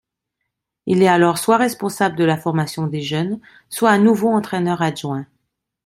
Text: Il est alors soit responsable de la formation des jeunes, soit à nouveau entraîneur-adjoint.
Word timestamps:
Il 0.87 1.03
est 1.03 1.07
alors 1.07 1.37
soit 1.37 1.57
responsable 1.57 2.15
de 2.15 2.23
la 2.23 2.35
formation 2.35 2.87
des 2.87 3.01
jeunes, 3.03 3.39
soit 3.69 3.91
à 3.91 3.99
nouveau 3.99 4.29
entraîneur-adjoint. 4.29 5.27